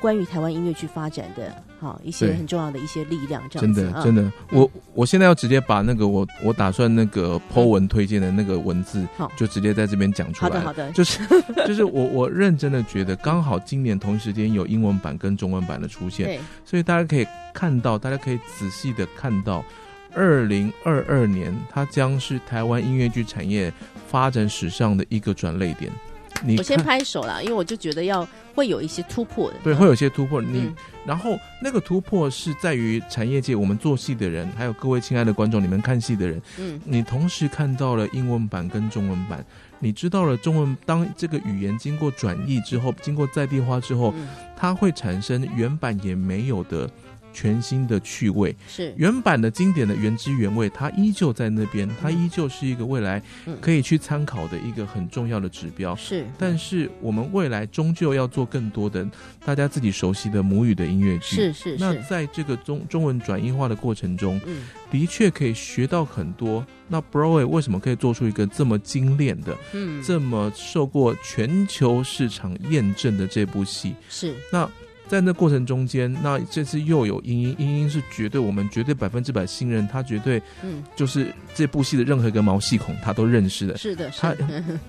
[0.00, 4.04] 关于台湾音乐剧发展的哈一些很重要的一些力量，这真样子真的。
[4.04, 10.50] 真的，我我现在要直接把那个我我打算那个 Po 文推荐的那个文字好，就直接在这边讲出来。
[10.50, 11.20] 好的好的，就是
[11.66, 19.62] 就是我我认真的觉得，刚好今年同一时间有英文版跟中文版的出现，对，所以大家可以看到，大家可以仔细的看到，
[20.14, 23.72] 二零二二年它将是台湾音乐剧产业
[24.08, 25.92] 发展史上的一个转类点。
[26.44, 30.40] 你我先拍手啦，因为我就觉得要会有一些突破的，对，嗯会有些突破。
[30.40, 30.74] 你、嗯。
[31.06, 36.80] 然后那个突破是在于产业界，我们做戏的人，还有各位亲爱的观众，你们看戏的人，嗯。
[36.84, 39.44] 你同时看到了英文版跟中文版，
[39.78, 44.28] 你知道了中文当这个语言经过转译之后，经过在地化之后，嗯。
[44.56, 46.88] 它会产生原版也没有的
[47.34, 48.56] 全新的趣味。
[48.66, 55.94] 是原版的经典的原汁原味，它依旧在那边，它依旧是一个未来嗯可以去参考的一个很重要的指标。
[55.96, 59.06] 是但是我们未来终究要做更多的
[59.44, 61.36] 大家自己熟悉的母语的音乐剧。
[61.36, 66.64] 是是是，那在这个中中文转音化的过程中，嗯的确可以学到很多。
[66.86, 73.94] 那 Broadway 为什么可以做出一个这么精炼的、嗯这么受过全球市场验证的这部戏？
[74.08, 74.70] 是那
[75.08, 80.82] 在那过程中间，那这次又有英英，英英是绝对我们绝对百分之百信任，他绝对嗯。
[80.96, 84.34] 就是这部戏的任何一个毛细孔他都认识的，是的是他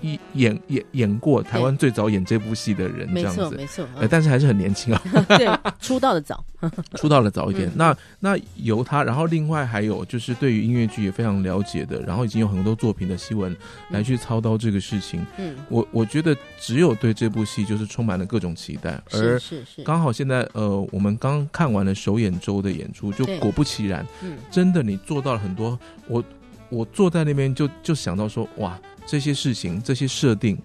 [0.32, 3.40] 演演演过台湾最早演这部戏的人这样子。
[3.40, 5.02] 错没错，但是还是很年轻啊，
[5.36, 5.48] 对，
[5.80, 6.44] 出道的早，
[6.96, 7.68] 出道的早一点。
[7.68, 7.72] 嗯。
[7.76, 13.54] 那那由他，然后另外还有就是对于音乐剧也非常了解的，然后已经有很多作品的新闻
[13.90, 15.24] 来去操刀这个事情。
[15.38, 25.78] 嗯，我我觉得只有对这部戏就是充满了各种期待，而是是是，刚好现在呃，我们刚看完了首演周的演出，就果不其然，嗯真的你做到了很多。
[26.06, 26.22] 我
[26.68, 30.58] 我坐在那边就就想到说，哇，这些事情、这些设定、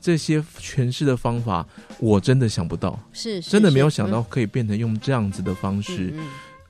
[0.00, 1.66] 这些诠释的方法，
[1.98, 6.12] 我真的想不到，是是真的没有想到可以变成用这样子的方式，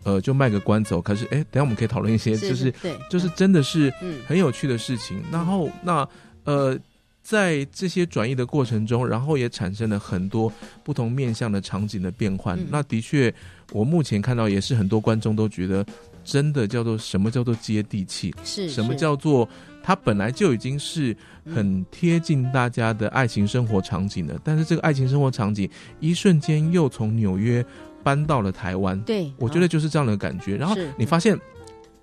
[0.03, 1.01] 呃，就卖个关子哦。
[1.01, 5.23] 可是，哎，等一下我们可以讨论一些，嗯就是对，就是真的是嗯很有趣的事情。
[5.33, 6.07] 然后那
[6.45, 6.79] 呃，
[7.25, 10.53] 在这些转移的过程中，然后也产生了很多
[10.85, 12.57] 不同面向的场景的变换。
[12.59, 13.35] 嗯那的确，
[13.73, 15.85] 我目前看到也是很多观众都觉得，
[16.23, 19.49] 真的叫做什么叫做接地气，是什么叫做
[19.83, 25.69] 它本来就已经是很贴近大家的爱情生活场景的，但是这个爱情生活场景
[26.01, 27.65] 一瞬间又从纽约
[28.03, 29.01] 搬到了台湾。
[29.01, 31.39] 对，我觉得就是这样的感觉，然后你发现，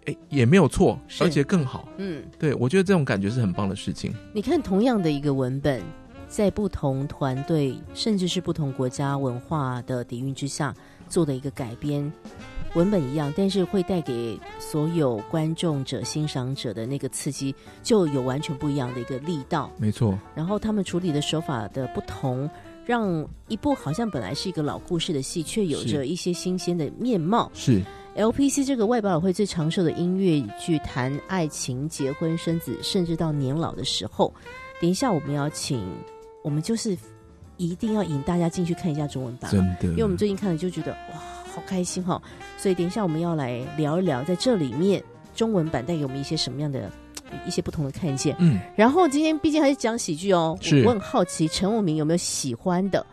[0.05, 1.87] 哎，也没有错，而且更好。
[1.97, 4.13] 嗯，对，我觉得这种感觉是很棒的事情。
[4.33, 5.81] 你看同样的一个文本，
[6.27, 10.73] 在不同团队甚至是不同国家文化的底蕴之下
[11.07, 12.11] 做的一个改编。
[12.73, 19.69] 文本一样，但是会带给所有观众者、欣赏者的那个刺激，就有完全不一样的一个力道。
[19.77, 22.49] 没错，然后他们处理的手法的不同，
[22.85, 27.51] 让一部好像本来是一个老故事的戏，却有着一些新鲜的面貌。
[27.53, 27.81] 是
[28.15, 34.33] LPC 这个外百老汇最长寿的音乐剧，谈爱情、结婚、生子，甚至到年老的时候。
[34.81, 35.81] 等一下我们要请，
[36.43, 36.97] 我们就是
[37.55, 41.19] 一定要引大家进去看一下中文版，真的，因为我们最近看了就觉得哇，
[41.53, 42.21] 好开心哈、
[42.57, 45.01] 所以等一下我们要来聊一聊，在这里面
[45.33, 46.91] 中文版带给我们一些什么样的
[47.45, 48.35] 一些不同的看见。
[48.39, 53.05] 嗯，然后今天毕竟还是讲喜剧哦，我很好奇陈武明有没有喜欢的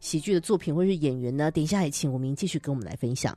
[0.00, 1.50] 喜剧的作品或者是演员呢？
[1.50, 3.36] 等一下也请武明继续跟我们来分享。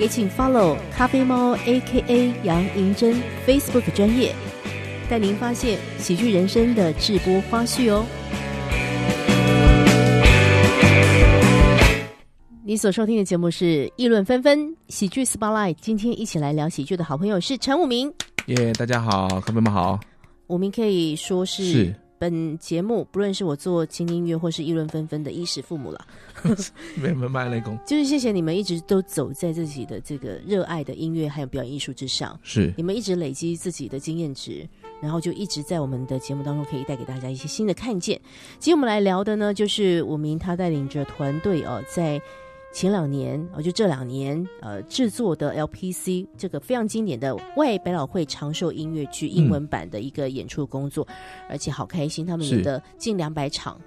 [0.00, 4.34] 也请 follow 咖啡猫 A.K.A 杨银珍 Facebook 专业，
[5.10, 8.06] 带您发现喜剧人生的直播花絮哦。
[12.64, 13.64] 你所收听的节目是
[13.96, 14.58] 《议论纷纷》
[14.88, 18.10] 喜剧 Spotlight，今天一起来聊喜剧的好朋友是陈武明。
[18.46, 20.00] 耶大家好，各位们好，
[20.46, 26.06] 武明可以说是是本节目不论是我做轻音乐或是议论纷纷的衣食父母了，
[27.00, 34.68] 没没卖雷公，就是谢谢你们一直都走在自己的这个热爱的音乐还有表演艺术之上，是你们一直累积自己的经验值，
[35.00, 38.20] 然后就一直在我们的节目当中可以带给大家一些新的看见。
[38.58, 42.20] 今天我们来聊的呢，就是武明他带领着团队哦，在。
[42.72, 51.06] 前两年，哦，就这两年，呃，制作的 LPC 这个非常经典的外百老汇长寿音乐剧英文版的一个演出工作，
[51.48, 53.78] 而且好开心，他们演的近两百场，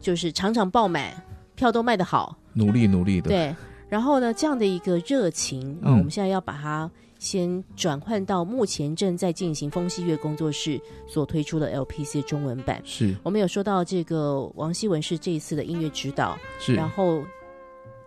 [0.00, 1.12] 就是场场爆满，
[1.54, 3.28] 票都卖得好，努力努力的。
[3.28, 3.54] 对，
[3.88, 12.80] 然后呢，这样的一个热情啊，我们现在要把它先转换到目前正在进行风西月工作室所推出的 LPC 中文版。
[12.82, 17.22] 是我们有说到这个王希文是这一次的音乐指导，是，然后。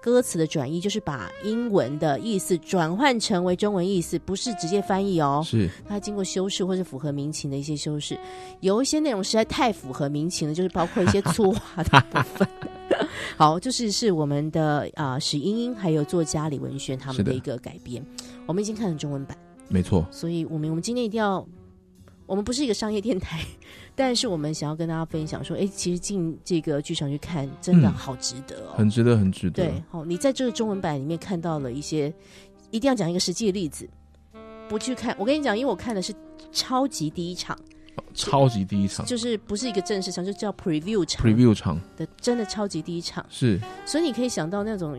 [0.05, 5.41] 歌词的转译就是把英文的意思转换成为中文意思，不是直接翻译哦。
[5.43, 8.15] 是它经过修饰或是符合民情的一些修饰，
[8.59, 12.47] 有一些内容实在太符合民情了，就是包括一些粗话的部分。
[13.35, 18.05] 好，就是是我们的啊史英英还有作家李文轩他们的一个改编，
[18.45, 19.35] 我们已经看了中文版，
[19.69, 20.05] 没错。
[20.11, 21.43] 所以我们我们今天一定要。
[22.27, 23.39] 我们不是一个商业电台，
[23.95, 29.63] 但是我们想要跟大家分享说，哎，其实进这个剧场去看，真的好值得哦，很值得，很值得。
[29.63, 32.13] 对，好，你在这个中文版里面看到了一些，
[32.71, 33.89] 一定要讲一个实际的例子。
[34.67, 36.13] 不去看，我跟你讲，因为我看的是
[36.51, 37.57] 超级第一场，
[38.13, 43.25] 超级第一场，就是不是一个正式场，就叫 preview 场，preview 场的，真的超级第一场。
[43.29, 44.91] 是，所以你可以想到那种，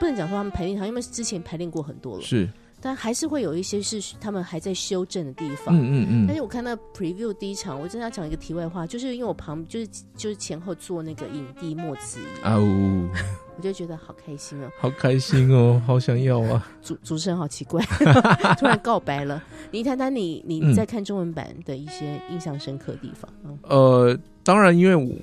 [0.00, 2.22] 不能讲说他们排练场，因为之前排练过很多了。
[2.24, 2.48] 是。
[2.80, 5.76] 但还是会有一些是他们还在修正的地方。
[5.76, 6.26] 嗯嗯嗯。
[6.26, 13.08] 但是我看到 preview 第一场，我真的要讲一个题外话，就是因为我旁就是就是前后做那个影帝莫子仪啊呜，
[13.56, 16.66] 我就觉得好开心哦，好开心哦，好想要啊。
[16.82, 17.84] 主主持人好奇怪，
[18.58, 19.42] 突然告白了。
[19.70, 23.30] 你谈谈你你在看中文版的一些印象深刻的地方。
[23.62, 24.18] 呃。
[24.42, 25.14] 当然，因为我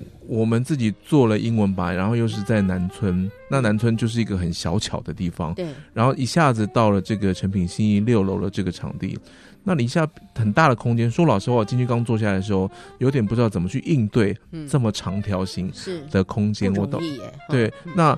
[0.44, 5.54] 们自己做了英文版，然后又是在南村，那南村就是一个很小巧的地方。
[5.54, 5.66] 对。
[5.94, 9.18] 然后一下子到了这个成品新一六楼的这个场地，
[9.64, 11.10] 那你一下很大的空间。
[11.10, 14.36] 说老实话，进去刚坐下来的时候，有点不知道怎么去应对
[14.68, 15.72] 这么长条形
[16.10, 16.72] 的空间。
[16.74, 17.00] 我懂。
[17.48, 18.16] 对，那。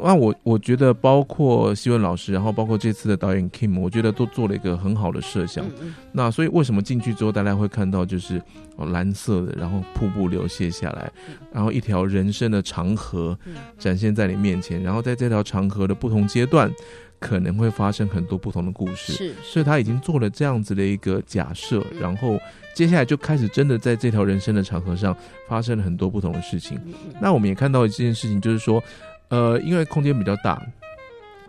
[0.00, 5.64] 那我我觉得，包括希文老师，然后包括这次的导演 Kim，我觉得都做了一个很好的设想。
[6.12, 8.40] 那所以为什么进去之后，大家会看到就是
[8.76, 11.10] 蓝色的，然后瀑布流泻下来，
[11.52, 13.36] 然后一条人生的长河
[13.76, 16.72] 展现在你面前，然后在这条长河的不同阶段，
[17.18, 19.12] 可能会发生很多不同的故事。
[19.12, 22.38] 是，所以他已经做了这样子的一个假设，然后
[22.72, 25.16] 接下来就开始真的在这条人生的长河上
[25.48, 26.80] 发生了很多不同的事情。
[27.20, 28.80] 那我们也看到一件事情，就是说。
[29.28, 30.60] 呃，因为空间比较大，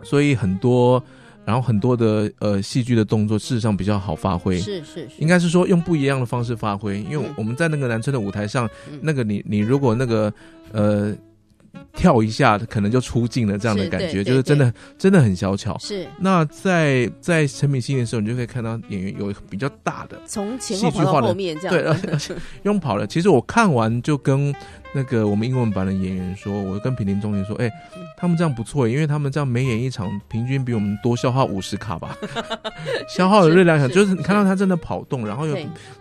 [0.02, 1.02] 所以很多，
[1.44, 4.58] 然后很多的呃戏剧的动作，事实上比较好发挥。
[4.58, 7.00] 是是，应该是说用不一样的方式发挥。
[7.00, 8.68] 因为我们在那个南村的舞台上，
[9.00, 10.32] 那个你你如果那个
[10.72, 11.14] 呃。
[11.92, 15.78] 跳一下，可能就出镜了，这样的感觉就是真的，真的很小巧。
[15.78, 16.04] 是。
[16.18, 21.70] 那在在陈敏新的时候，你就可以看到演员有比较大的从前后跑到后面这样。
[22.02, 23.06] 对，而且用跑了。
[23.06, 24.52] 其实我看完就跟
[24.94, 27.70] 那个我们英文版的演员说，我跟平林中年说，哎，
[28.16, 32.16] 他们这样不错，因为他们这样每演一场，平均比我们多消耗五十卡吧。
[33.14, 35.54] 消耗的热量很，就是你看到他真的跑动，然后又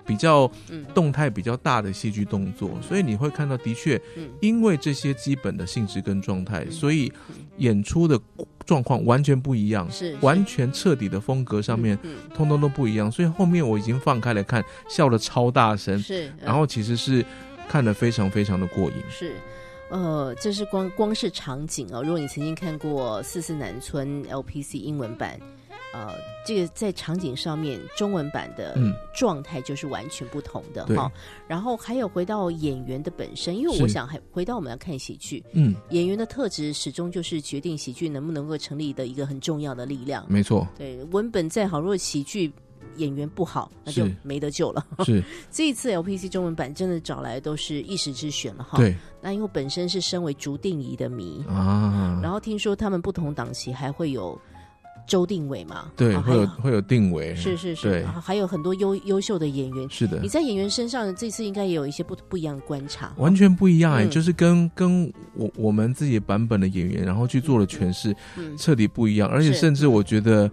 [0.06, 0.50] 比较
[0.94, 4.00] 动态比较大的戏剧动作，所以你会看到，的确，
[4.40, 5.90] 因为这些基本的性。
[5.90, 7.12] 质跟状态，所以
[7.58, 8.16] 演出的
[8.64, 11.98] 状况完全不一样，是完全彻底的风格上面，
[12.32, 13.12] 通通都不一样。
[13.12, 17.26] 所以后面我已经放开来看，笑的超大声，是，然后其实是
[17.70, 18.98] 看的非常非常的过瘾。
[19.10, 19.36] 是，
[19.90, 22.04] 呃，这是光光是场景哦。
[22.04, 25.40] 如果你曾经看过《四四南村》LPC 英文版。
[25.92, 26.14] 呃，
[26.46, 28.78] 这个在场景上面，中文版的
[29.12, 31.12] 状态就是完全不同的哈。
[31.48, 40.24] 然后还有回到演员的本身，因为我想还回到我们要看喜剧，嗯，演员的特质始终就是决定喜剧能不能够成立的一个很重要的力量。
[40.30, 42.54] 没错，对，文本再好，如果喜剧
[42.98, 44.86] 演员不好，那就没得救了。
[45.06, 48.78] 是 这一次 LPC 中文版真的找来都是一时之选了哈。
[48.78, 54.40] 对，那因为本身是身为竹定仪的迷啊，然后听说他们不同档期还会有。
[55.08, 60.20] 周定伟嘛，对，会有会有定伟，是是是，对，还有很多优优秀的演员，是的。
[60.20, 68.16] 你在演员身上这次应该也有一些不不一样的观察，完全不一样哎，就是跟跟我我们自己版本的演员，然后去做了诠释，
[68.56, 70.52] 彻底不一样，而且甚至我觉得。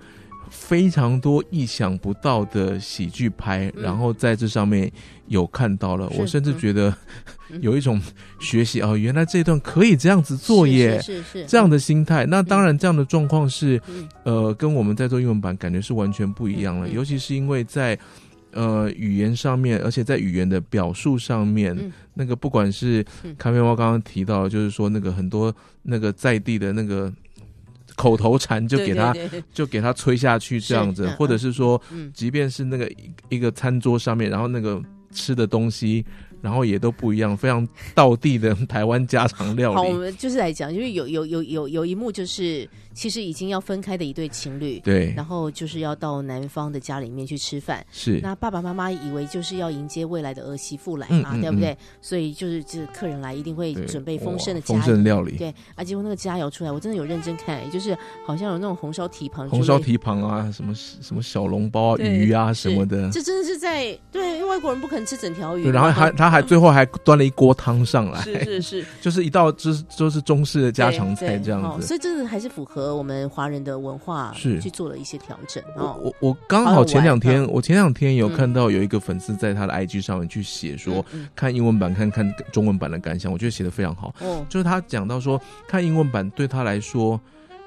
[0.50, 4.90] 非常多意想不到的喜剧拍，然后在这上面
[5.26, 6.94] 有看到了，我甚至觉得
[7.60, 8.00] 有一种
[8.40, 12.26] 学习哦，原来这段可以这样子做耶，是是这样的心态。
[12.26, 13.80] 那当然，这样的状况是
[14.24, 17.98] 呃，跟我们在做英文版感觉是完全不一样了，尤其是因为在。
[18.52, 21.92] 呃语言上面，而且在语言的表述上面，嗯。
[22.14, 23.04] 那个不管是
[23.36, 27.12] 咖啡猫刚刚提到，就是说那个很多那个在地的那个
[27.96, 29.12] 口头禅，就给他
[29.52, 34.80] 就给他吹下去这样子或者是说嗯，即便是那个一一个餐桌上面，然后那个
[35.10, 36.04] 吃的东西，
[36.42, 39.76] 然后也都不一样，非常道地的台湾家常料理。
[39.76, 39.94] 好，我。
[39.94, 47.84] 们就是来讲，因为有有有有有一幕就是其实已经要分开的一对情侣，对，然后就是要到男方的家里面去吃饭。
[47.92, 51.76] 是那爸爸妈妈以为就是要迎接未来的儿媳妇来嘛，嗯嗯对不对？
[52.00, 54.82] 所以就是就是客人来一定会准备丰盛的哇丰。
[54.82, 57.94] 盛料理，对啊，结果那个佳肴出来，我真的有认真看，就是
[58.24, 63.10] 好像有那种红烧蹄膀，红烧蹄膀啊，什么什么小笼包啊、鱼啊什么的。
[63.10, 71.66] 这真的是在对，因为外国人不可能吃整条鱼对，然后还他还最后还端了一锅汤上来，是是是， 就是一道就是就是中式的家常菜这样子。
[71.66, 74.60] 哦所以真的还是符合我们华人的文化，是。
[74.60, 76.00] 去做了一些调整我哦。
[76.02, 84.14] 我我刚好前两天，我前两天有嗯看到有一个粉丝在他的 IG 上面去写说，嗯看英文版看看中文版的感想，我觉得写的非常好。
[84.20, 87.20] 嗯哦，就是他讲到说，看英文版对他来说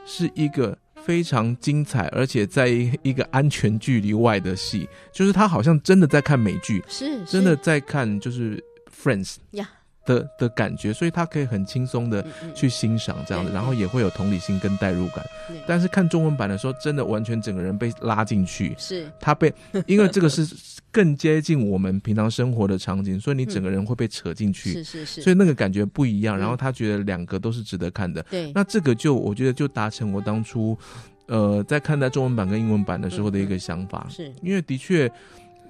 [0.05, 7.23] 是一个非常精彩，而且在一个安全距离外的戏，就是他好像真的在看美剧，是。
[7.25, 8.63] 真的在看就是
[9.03, 9.69] Friends 呀
[10.09, 15.23] 的的感觉，所以他可以很轻松的去欣赏这样的，然后也会有同理心跟代入感。
[15.67, 19.07] 但是看中文版的时候，真的完全整个人被拉进去，是。
[19.19, 19.53] 他被
[19.85, 20.47] 因为这个是
[20.91, 24.73] 更接近我们平常生活的场景，所以你整个人会被扯进去。
[24.73, 26.39] 是是是，所以那个感觉不一样，嗯。
[26.39, 28.51] 然后他觉得两个都是值得看的，对。
[28.55, 30.75] 那这个就我觉得就达成我当初，
[31.27, 34.33] 呃，在看待中文版跟英文版的时候的一个想法，是。
[34.41, 35.11] 因为的确，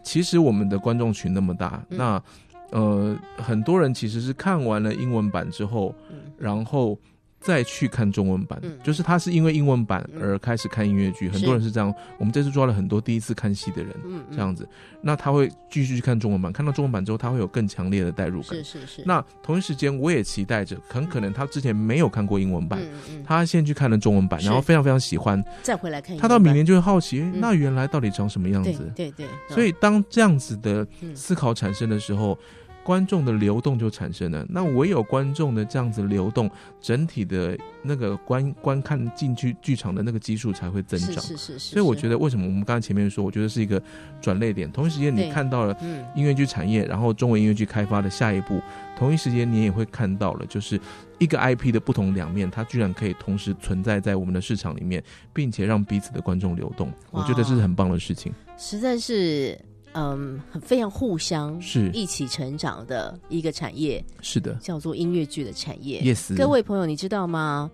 [0.01, 1.97] 其实我们的观众群那么大，嗯。
[1.97, 2.23] 那
[2.71, 6.17] 呃，很多人其实是看完了英文版之后，嗯。
[6.37, 6.97] 然后
[7.39, 8.77] 再去看中文版，嗯。
[8.83, 10.21] 就是他是因为英文版嗯。
[10.21, 11.93] 而开始看音乐剧，很多人是这样。
[12.17, 14.35] 我们这次抓了很多第一次看戏的人，嗯嗯。
[14.35, 14.67] 这样子，
[15.01, 18.63] 那他会继续去看中文版，看到中文版之后，他会有更强烈的代入感。
[18.63, 18.79] 是。
[18.81, 22.79] 是是，那同一时间，我也期待着，很可能他之前没有看过英文版，
[23.25, 27.39] 他先去看了中文版，然后非常非常喜欢，再回来看他到明年就会好奇，嗯。
[27.39, 28.91] 那原来到底长什么样子？
[28.95, 31.15] 对对，所以当这样子的嗯。
[31.15, 32.37] 思考产生的时候，
[32.83, 34.45] 观众的流动就产生了。
[34.49, 36.49] 那唯有观众的这样子流动，
[36.81, 41.23] 整体的那个观观看进去剧场的那个基数才会增是长。
[41.23, 43.81] 是是是，所以我觉得为什么我们刚才前面说，我觉得是一个
[44.21, 44.71] 转捩点。
[44.71, 48.61] 同一时间，你看到了嗯音乐剧产业，然后中文音乐剧开发的下一步，
[48.97, 50.79] 同一时间你也会看到了，就是
[51.19, 55.03] 一个 IP 的不同两面，它居然可以同时存在在我们的市场里面，
[55.33, 56.91] 并且让彼此的观众流动。
[57.11, 58.33] 我觉得这是很棒的事情。
[58.57, 59.57] 实在是
[59.93, 66.01] 嗯很非常互相是一起成长的一个产业，是的叫做音乐剧的产业。
[66.01, 67.69] ，yes，各位朋友，你知道吗？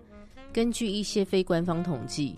[0.52, 2.36] 根据一些非官方统计，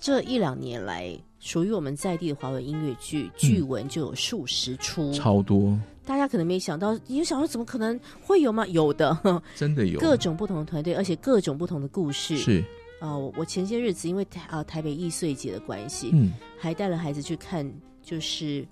[0.00, 5.10] 这一两年来，属于我们在地的华文音乐剧剧文就有数十出。
[5.10, 8.66] 嗯超多，大家可能没想到，你就想说怎么可能会有吗？
[8.68, 9.14] 有的，
[9.54, 12.38] 真的有各种不同的团队，而且各种不同的故事。
[12.38, 12.64] 是，
[13.00, 17.70] 啊、我我前些日子因为台啊、台北易碎节的关系，嗯，还带了孩子去看，
[18.02, 18.66] 就是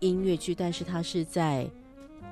[0.00, 1.68] 音乐剧，但是他是在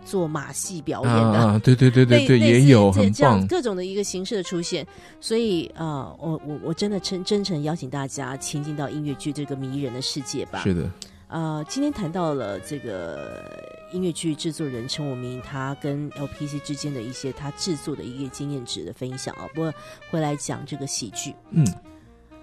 [0.04, 1.38] 做马戏表演的。
[1.38, 4.86] 啊，对对对对也有很这这样棒，各种的一个形式的出现，
[5.20, 10.62] 所以啊、呃我我我真的真真诚邀请大家亲近到音乐剧这个迷人的世界吧。
[10.62, 10.90] 是的，
[11.28, 13.50] 呃，今天谈到了这个
[13.92, 19.48] 音乐剧制作人陈武明，他跟 LPC 之间的一些他制作的一个经验值的分享啊。
[19.54, 19.74] 不过
[20.10, 21.66] 回来讲这个喜剧，嗯，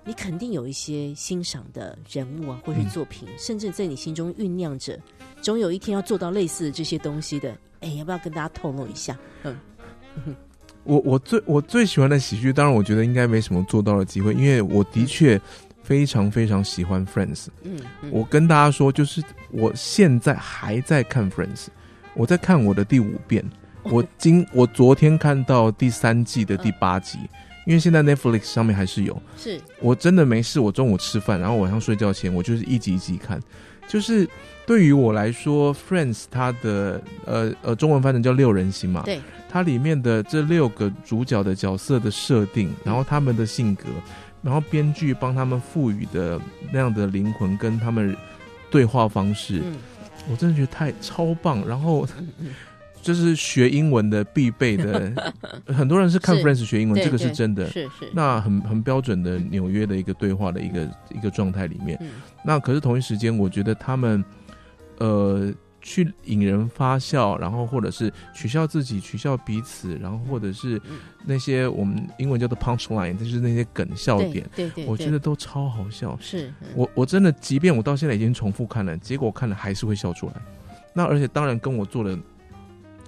[0.06, 5.00] 你肯定有一些欣赏的人物啊，或是嗯作品，甚至在你心中酝酿着，
[5.42, 7.56] 总有一天要做到类似的这些东西的。
[7.80, 9.18] 哎，要不要跟大家透露一下？
[9.44, 9.56] 嗯，
[10.84, 15.40] 我我最我最喜欢的喜剧，当然我觉得应该没什么做到的机会，因为我的确
[15.82, 17.48] 非常非常喜欢 Friends。
[17.64, 21.68] 嗯，嗯我跟大家说，就是我现在还在看 Friends，
[22.14, 23.44] 我在看我的第五遍，
[23.84, 27.20] 我今我昨天看到第三季的第八集，
[27.66, 29.22] 因为现在 Netflix 上面还是有。
[29.38, 33.40] 是我真的没事，我中午吃饭，然后晚上睡觉前，我就是一集一集看。
[33.86, 34.28] 就是
[34.66, 43.84] 对于我来说，Friends 它的呃呃中文翻成叫六人行嘛，对，它里面的这六个主角的角色的设定，然后他们的性格，
[44.42, 46.40] 然后编剧帮他们赋予的
[46.72, 48.16] 那样的灵魂跟他们
[48.72, 49.76] 对话方式，嗯
[50.32, 51.68] 我真的觉得太超棒。
[51.68, 52.48] 然后嗯嗯，
[53.04, 55.12] 就是学英文的必备的，
[55.68, 57.70] 很多人是看是 Friends 学英文，这个是真的。
[57.70, 62.10] 是是，那很很标准的纽约的一个对话的一个一个状态里面，嗯
[62.46, 64.24] 那可是同一时间，我觉得他们
[65.00, 70.82] 呃去引人发笑，然后或者是取笑自己、取笑彼此，然后或者是
[71.26, 76.18] 那些我们英文叫做 punch line，就是那些梗笑点，对对，我觉得都超好笑。
[76.22, 80.34] 是我我真的，即便我到现在已经重复看了，结果看了还是会笑出来。
[80.94, 82.18] 那而且当然跟我做的。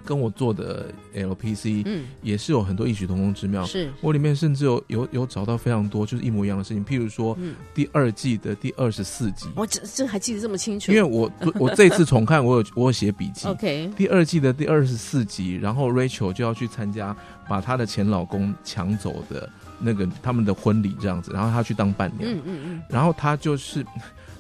[0.06, 0.86] 跟我做的
[1.16, 3.66] LPC，嗯，也是有很多异曲同工之妙。
[3.66, 3.92] 是。
[4.02, 7.38] 我里面甚至有有有找到非常多就是一模一样的事情，譬如说
[7.74, 13.48] 第二季的第二十四集，我这这还记得这么清楚，因为我我这次重看，我有我有写笔记。
[13.48, 17.16] OK，第二季的第二十四集，然后 Rachel 就要去参加
[17.50, 19.50] 把她的前老公抢走的
[19.80, 23.86] 那个他们的婚礼这样子，然后她去当伴娘，嗯嗯嗯，然后她就是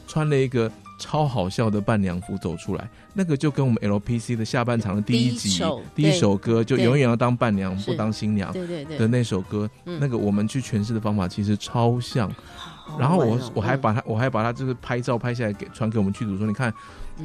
[0.08, 0.72] 穿了一个。
[0.98, 8.54] 超好笑的伴娘服走出来，那个就跟我们 LPC 的下半场的第一集第一首歌，就永远要当伴娘不当新娘
[8.98, 12.32] 的那首歌，那个我们去诠释的方法其实超像。
[13.00, 16.74] 然后我我还把它我还把它就是拍照拍下来给传给我们剧组说，你看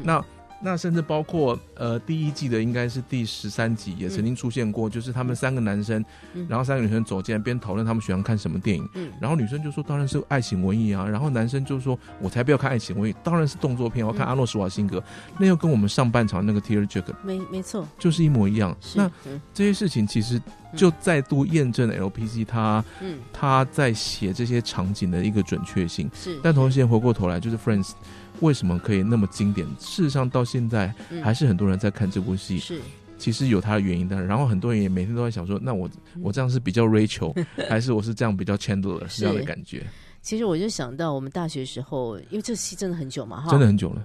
[0.03, 0.25] 那。
[0.63, 6.05] 那甚至包括呃第一季的应该是第十三集也曾经出现过，就是他们三个男生，
[6.49, 8.89] 然后三个女生走进来边讨论他们喜欢看什么电影，
[9.21, 15.03] 然后女生就说当然是爱情文艺啊，然后男生就说我才不要看爱情文艺，当然是动作片，我要看阿诺·施瓦辛格，
[15.39, 18.77] 那又跟我们上半场那个 Tear Jerk 没没错，就是一模一样。
[18.95, 19.11] 那
[19.55, 20.41] 这些事情其实
[20.77, 22.85] 就再度验证了 LPC 他
[23.33, 26.11] 他在写这些场景的一个准确性。
[26.15, 27.93] 是，但同时间回过头来就是 Friends。
[28.41, 29.67] 为什么可以那么经典？
[29.79, 32.59] 事实上，到现在还是很多人在看这部戏。
[32.59, 32.81] 是，
[33.19, 34.23] 其实有它的原因的。
[34.23, 35.89] 然后很多人也每天都在想说：那我
[36.23, 37.35] 我这样是比较 Rachel，
[37.69, 39.87] 还是我是这样比较 Chandler 这样的感觉？
[40.23, 44.05] 其实我就想到我们大学时候，因为这戏真的很久嘛，哈，真的很久了。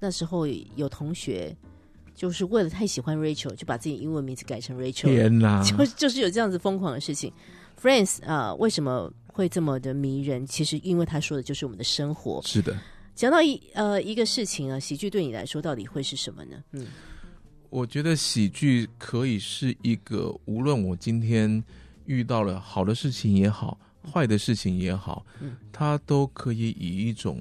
[0.00, 1.56] 那时候有同学
[2.14, 5.04] 就是为了太喜欢 Rachel，就把自己英文名字改成 Rachel。
[5.04, 5.62] 天哪！
[5.64, 7.32] 就就是有这样子疯狂的事情。
[7.80, 10.44] Friends 啊，为什么会这么的迷人？
[10.44, 12.40] 其实因为他说的就是我们的生活。
[12.44, 12.76] 是的。
[13.22, 16.60] 讲到一呃一个事情啊，喜剧对你来说到底会是什么呢？
[16.72, 16.88] 嗯，
[17.70, 21.62] 我觉得喜剧可以是一个，无论我今天
[22.06, 23.78] 遇到了好的事情也好，
[24.12, 27.40] 坏的事情也好，嗯，它都可以以一种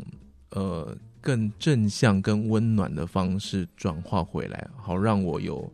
[0.52, 5.68] 呃更正向、更温暖的方式转化回来，好让我有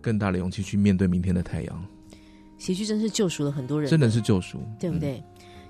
[0.00, 1.86] 更大的勇气去面对明天的太阳。
[2.58, 5.22] 喜剧真是救赎了很多人，真的是救赎，对不对？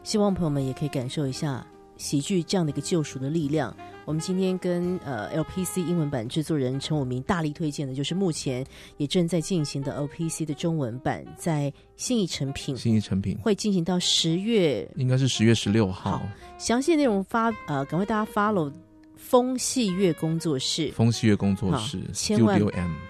[0.03, 1.67] 希望朋友们也可以感受一下。
[1.97, 3.75] 喜剧这样的一个救赎的力量，
[4.05, 8.65] 我们今天跟呃 LPC 英文版制作人陈武明大力推荐的，就是目前
[8.97, 16.23] 也正在进行的 LPC 的中文版，在新义成品，新义成品会进行到十月，应该是十月十六号。
[16.59, 18.73] 详细内容发呃，赶快大家 follow
[19.17, 22.61] 风戏月工作室，风戏月工作室，千万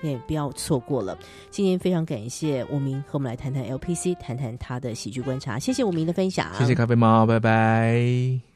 [0.03, 1.18] 也不要错过了。
[1.51, 5.59] 今天非常感谢武明和我们来谈谈 LPC，谈谈他的喜剧观察。
[5.59, 8.55] 谢谢武明的分享，谢谢咖啡猫，拜拜。